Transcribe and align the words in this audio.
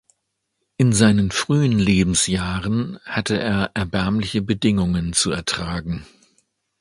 In 0.77 0.93
seinen 0.93 1.29
frühen 1.29 1.77
Lebensjahren 1.77 2.97
hatte 3.05 3.37
er 3.39 3.69
erbärmliche 3.75 4.41
Bedingungen 4.41 5.13
zu 5.13 5.29
ertragen. 5.29 6.07